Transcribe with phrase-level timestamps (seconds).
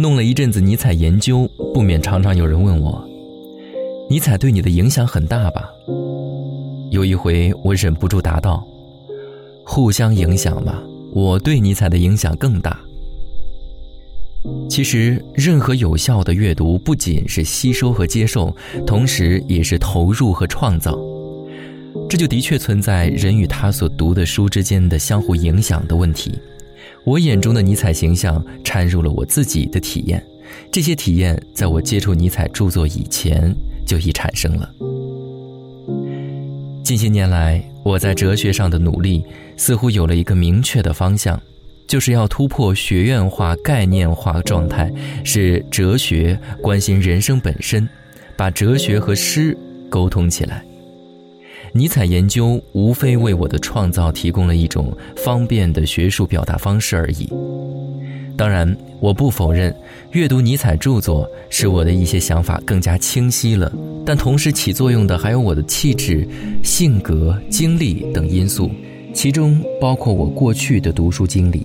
[0.00, 3.06] 弄了一阵子尼采研究，不免常常有人问我
[4.08, 5.68] ：“尼采对你的影响很大吧？”
[6.90, 8.66] 有一回，我忍不住答道
[9.62, 10.82] ：“互相影响吧，
[11.12, 12.80] 我对尼采的影响更大。”
[14.70, 18.56] 其实，任何有效的阅读不仅是吸收和接受，
[18.86, 20.98] 同时也是投入和创造。
[22.08, 26.38] 这就的确存在人与他所读的书之间的相互影响的问题。
[27.04, 30.24] 我眼中的尼采形象掺入了我自己的体验，
[30.70, 33.54] 这些体验在我接触尼采著作以前
[33.86, 34.70] 就已产生了。
[36.84, 39.24] 近些年来，我在哲学上的努力
[39.56, 41.40] 似乎有了一个明确的方向，
[41.86, 44.92] 就是要突破学院化、概念化状态，
[45.24, 47.88] 使哲学关心人生本身，
[48.36, 49.56] 把哲学和诗
[49.88, 50.64] 沟通起来。
[51.72, 57.28] 尼采研究无非为我的创造提供了一种方便的学术表达方式而已。
[58.36, 59.74] 当然，我不否认
[60.12, 63.70] 阅读尼采著作使我的一些想法更加清晰了，
[64.04, 66.26] 但同时起作用的还有我的气质、
[66.64, 68.70] 性格、经历等因素，
[69.14, 71.64] 其中包括我过去的读书经历。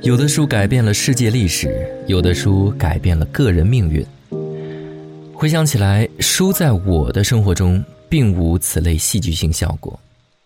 [0.00, 4.04] 有的书改变了世界历史，有的书改变了个人命运。
[5.36, 9.98] 回想起来，书在我的生活中并无此类戏剧性效果，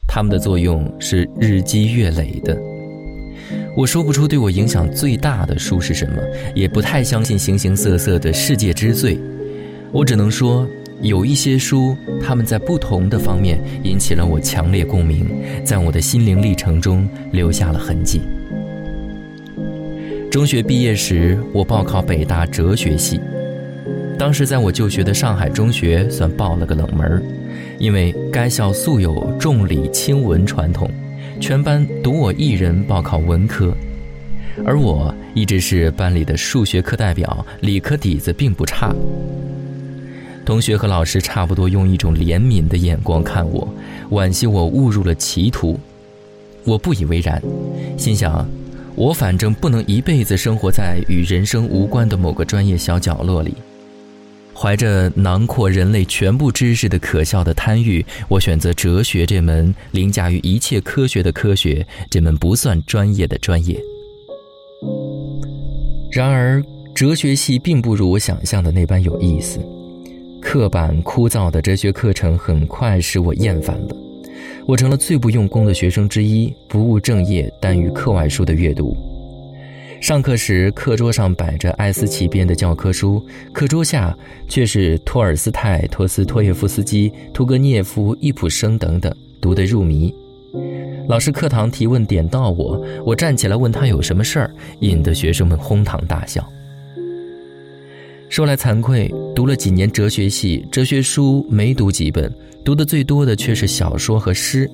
[0.08, 2.58] 它们的作用是日积月累的。
[3.76, 6.16] 我说不出对我影响最大的书是什么，
[6.54, 9.20] 也不太相信形形色色的世界之最。
[9.92, 10.66] 我只能说，
[11.02, 15.28] 有一些书，他们在不同的方面引起了我强烈共鸣，
[15.64, 18.22] 在我的心灵历程中留下了痕迹。
[20.30, 23.20] 中学毕业时，我报考北大哲学系。
[24.18, 27.22] 当时在我就学的上海中学算报了个冷门
[27.78, 30.90] 因为该校素有重理轻文传统，
[31.40, 33.72] 全班独我一人报考文科，
[34.66, 38.92] 而我一直是班里的数学课代表，理科底子并不差。
[40.44, 43.72] 同学和老师差不多用一种怜悯的眼光看我，
[44.10, 45.78] 惋惜我误入了歧途。
[46.64, 47.40] 我不以为然，
[47.96, 48.44] 心想，
[48.96, 53.54] 我反正不能一辈子生活在与人生无关的某个专业小角落里。
[54.60, 63.80] 怀着囊括人类全部知识的可笑的贪欲，我选择哲学这门凌驾于一切科学的科学，这门不算专业的专业。
[66.10, 66.60] 然而，
[66.92, 69.60] 哲学系并不如我想象的那般有意思，
[70.42, 73.96] 刻板枯燥的哲学课程很快使我厌烦了，
[74.66, 78.96] 我成了最不用功的学生之一，不务正业，耽于课外书的阅读。
[80.00, 84.16] 上课时，课桌上摆着艾斯奇编的教科书，课桌下
[84.46, 90.14] 却是托尔斯泰、托斯托耶夫斯基、屠格涅夫、易卜生等等，读得入迷。
[91.08, 96.46] 老师课堂提问点到我，我站起来问他有什么事儿，引得学生们哄堂大笑。
[98.28, 102.32] 说来惭愧，读了几年哲学系，哲学书没读几本，
[102.64, 104.70] 读的最多的却是小说和诗。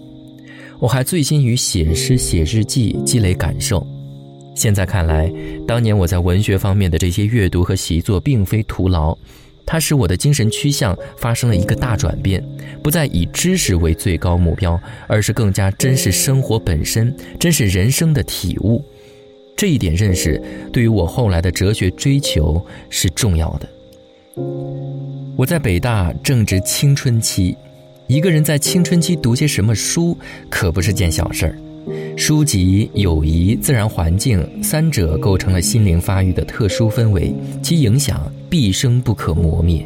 [0.79, 3.85] 我还醉心于写诗、写日记，积累感受。
[4.55, 5.31] 现在看来，
[5.67, 9.17] 当年我在文学方面的这些阅读和习作，并非徒劳，
[9.67, 12.43] 它使我的精神趋向发生了一个大转变，
[12.83, 18.83] 不再以知识为最高目标，而是更加珍视生活本身，珍视人生的体悟。
[19.57, 20.41] 这一点认识，
[20.73, 23.69] 对于我后来的哲学追求是重要的。
[25.37, 27.57] 我在北大正值青春期，
[28.07, 30.17] 一个人在青春期读些什么书，
[30.49, 31.59] 可不是件小事儿。
[32.17, 39.85] 书籍、友谊、自然环境三者构成了心灵发育的特殊氛围，其影响毕生不可磨灭。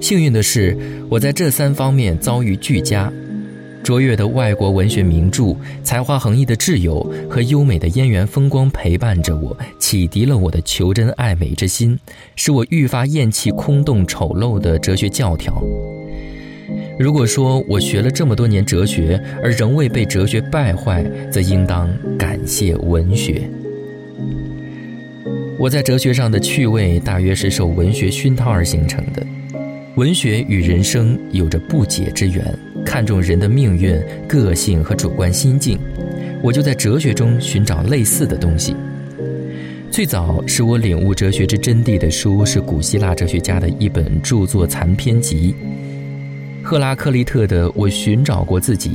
[0.00, 0.76] 幸运的是，
[1.08, 3.10] 我在这三方面遭遇俱佳：
[3.82, 11.98] 卓越的外国文学名著、才华横溢的挚友和优美的燕园风光陪伴着我，启迪了我的求真爱美之心，
[12.36, 15.62] 使我愈发厌弃空洞丑陋的哲学教条。
[16.98, 23.42] 如果说我学了这么多年哲学，而仍未被哲学败坏，则应当感谢文学。
[25.58, 29.26] 我在哲学上的趣味，大约是受文学熏陶而形成的。
[29.96, 32.44] 文学与人生有着不解之缘，
[32.84, 35.78] 看重人的命运、个性和主观心境，
[36.42, 38.74] 我就在哲学中寻找类似的东西。
[39.90, 45.54] 最早使我领悟哲学之真谛的书，是古希腊哲学家的一本著作残篇集。
[46.64, 48.90] 赫拉克利特的《我寻找过自己》，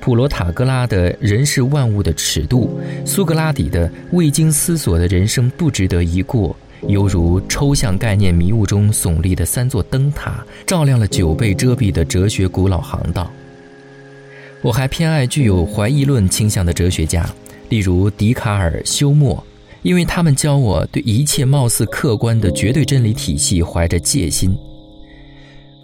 [0.00, 2.76] 普罗塔戈拉的《人是万物的尺度》，
[3.06, 6.54] 苏格拉底的《未经思索的人生不值得一过》，
[6.88, 13.30] 犹如抽象概念迷雾中耸立的三座灯塔，照亮了久被遮蔽的哲学古老航道。
[14.60, 17.24] 我还偏爱具有怀疑论倾向的哲学家，
[17.68, 19.40] 例如笛卡尔、休谟，
[19.82, 24.52] 因为他们教我对一切貌似客观的绝对真理体系怀着戒心。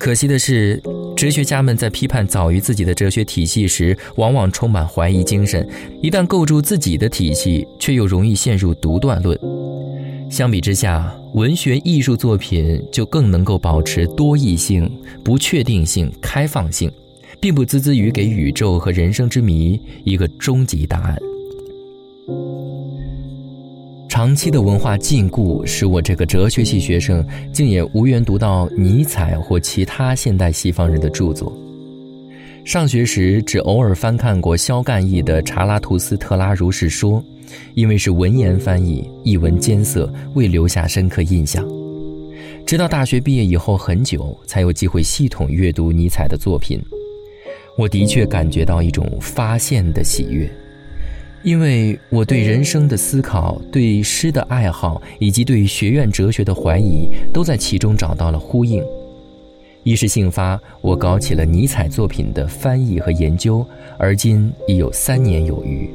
[0.01, 0.83] 可惜的是，
[1.15, 5.63] 哲学家们在批判早于自己的哲学体系时，往往充满怀疑精神；
[6.01, 9.39] 一旦构筑自己的体系，却又容易陷入独断论。
[10.31, 14.91] 相比之下，文学艺术作品就更能够保持多义性、
[15.23, 16.91] 不确定性、开放性，
[17.39, 21.19] 并不孜孜于给宇宙和人生之谜一个终极答案。
[24.21, 31.51] 长期的文化禁锢，使我这个哲学系学生竟也无缘读到尼采或其他现代西方人的著作。
[32.63, 37.19] 上学时只偶尔翻看过萧干译的《查拉图斯特拉如是说》，
[37.73, 41.67] 因为是文言翻译，译文艰涩，未留下深刻印象。
[42.67, 46.79] 直到大学毕业以后很久，才有机会系统阅读尼采的作品，
[47.79, 50.47] 我的确感觉到一种发现的喜悦。
[51.43, 58.85] 因为我对人生的思考、对诗的爱好以及对学院哲学的怀疑，都在其中找到了呼应。
[59.83, 63.67] 一时兴发，我搞起了尼采作品的翻译和研究，
[63.97, 65.89] 而今已有三年有余。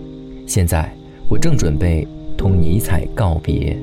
[0.48, 0.92] 现在，
[1.30, 3.78] 我正准备同尼采告别。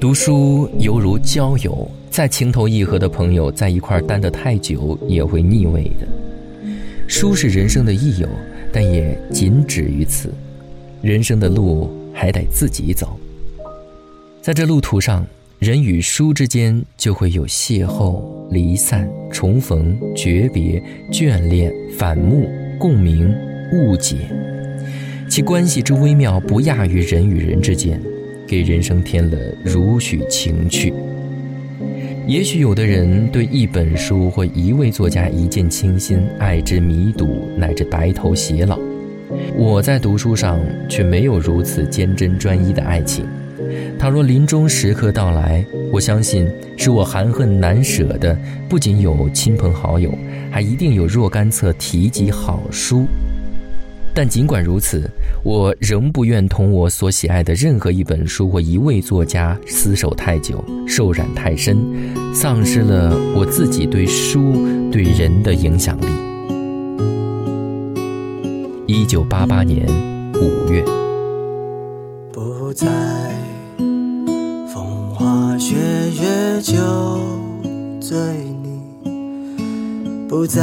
[0.00, 6.21] 读书犹如交友，再情投意合的朋友在一块待得太久，也会腻味的。
[7.12, 8.26] 书是人生的益友，
[8.72, 10.32] 但也仅止于此。
[11.02, 13.20] 人生的路还得自己走。
[14.40, 15.26] 在这路途上，
[15.58, 20.82] 人与书之间就会有邂逅、离散、重逢、诀别、
[21.12, 22.48] 眷恋、反目、
[22.78, 23.30] 共鸣、
[23.74, 24.16] 误解，
[25.28, 28.00] 其关系之微妙，不亚于人与人之间，
[28.46, 30.94] 给人生添了如许情趣。
[32.26, 38.78] 也许有的人对一本书或一位作家一见倾心，爱之弥笃，乃至白头偕老。
[39.56, 43.26] 我在读书上却没有如此坚贞专一的爱情。
[43.98, 48.38] 倘若临终时刻到来，我相信使我含恨难舍的
[48.68, 50.16] 不仅有亲朋好友，
[50.48, 53.06] 还一定有若干册提及好书。
[54.14, 55.10] 但尽管如此，
[55.42, 61.78] 我仍不愿同我所喜爱的任何一本书或一位作家厮守太久，受染太深，
[62.34, 64.52] 丧失了我自己对书
[64.92, 66.06] 对人的影响力。
[68.86, 69.86] 一九八八年
[70.34, 70.84] 五月，
[72.30, 72.86] 不再
[74.74, 76.74] 风花雪月酒
[77.98, 78.18] 醉
[78.62, 80.62] 你，不再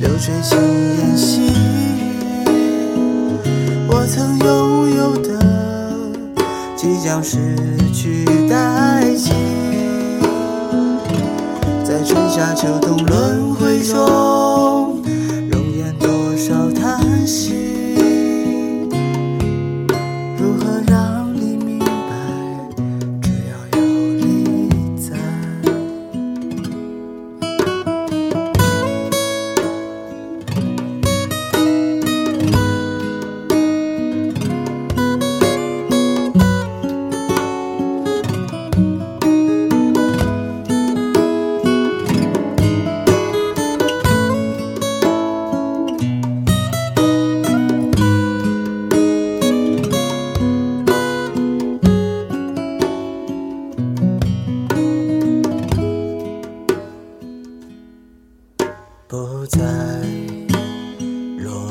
[0.00, 0.58] 流水心
[0.96, 2.48] 愿细浴
[3.86, 5.38] 我曾拥有的
[6.74, 7.36] 即将失
[7.92, 9.34] 去殆尽
[11.84, 14.39] 在春夏秋冬轮回中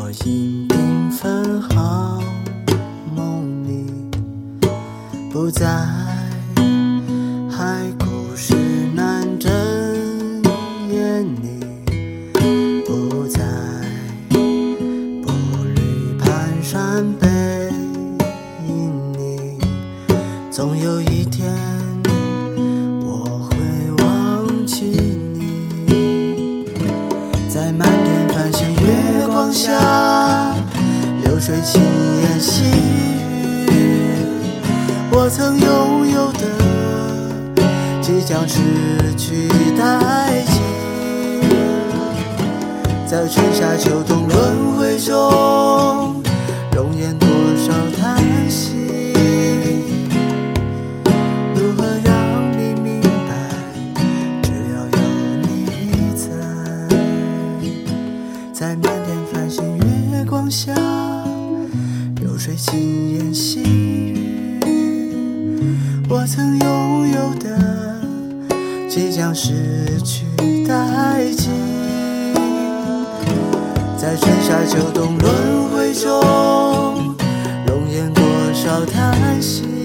[0.10, 2.20] 我因缤纷好
[3.16, 3.86] 梦，里
[5.32, 5.68] 不在；
[7.48, 8.56] 海枯石
[8.96, 9.52] 烂，真
[10.90, 11.64] 言你
[12.88, 13.44] 不在；
[14.32, 15.32] 步
[15.76, 15.80] 履
[16.18, 16.26] 蹒
[16.64, 17.28] 跚，背
[18.68, 19.60] 影你
[20.50, 21.79] 总有一天。
[29.60, 30.56] 下，
[31.22, 31.82] 流水轻
[32.22, 32.64] 言细
[33.68, 34.16] 语，
[35.12, 36.40] 我曾拥有的
[38.02, 38.62] 即将失
[39.18, 40.62] 去殆尽，
[43.06, 45.69] 在春夏秋冬轮回中。
[62.40, 64.64] 水轻烟细雨
[66.08, 68.02] 我曾拥有的
[68.88, 70.26] 即将失去
[70.66, 71.52] 殆尽
[73.98, 77.14] 在春夏秋冬轮回中
[77.68, 79.79] 容颜多少叹息？